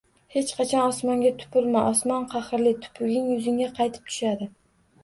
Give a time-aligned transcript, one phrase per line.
[0.35, 1.83] Hech qachon Osmonga tupurma!
[1.91, 2.75] Osmon qahrli.
[2.87, 4.55] Tupuging yuzingga qaytib tushadi!